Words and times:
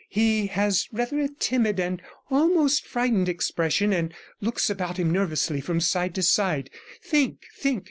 He 0.09 0.47
has 0.47 0.87
rather 0.91 1.19
a 1.19 1.27
timid, 1.27 2.01
almost 2.31 2.83
a 2.85 2.89
frightened 2.89 3.29
expression, 3.29 3.93
and 3.93 4.11
looks 4.41 4.67
about 4.67 4.97
him 4.97 5.11
nervously 5.11 5.61
from 5.61 5.79
side 5.79 6.15
to 6.15 6.23
side. 6.23 6.71
Think, 7.03 7.43
think! 7.55 7.79